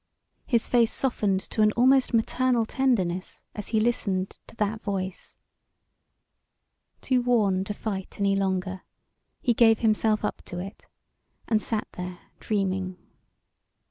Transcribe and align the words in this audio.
His 0.47 0.67
face 0.67 0.91
softened 0.91 1.41
to 1.41 1.61
an 1.61 1.71
almost 1.73 2.11
maternal 2.11 2.65
tenderness 2.65 3.43
as 3.53 3.67
he 3.67 3.79
listened 3.79 4.31
to 4.47 4.55
that 4.55 4.81
voice. 4.81 5.37
Too 7.01 7.21
worn 7.21 7.63
to 7.65 7.73
fight 7.75 8.19
any 8.19 8.35
longer, 8.35 8.81
he 9.43 9.53
gave 9.53 9.81
himself 9.81 10.25
up 10.25 10.41
to 10.45 10.57
it, 10.57 10.87
and 11.47 11.61
sat 11.61 11.87
there 11.91 12.17
dreaming. 12.39 12.97